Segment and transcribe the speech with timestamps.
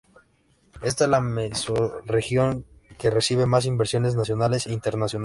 [0.81, 2.65] Esta es la mesorregión
[2.97, 5.19] que recibe más inversiones nacionales e internacionales.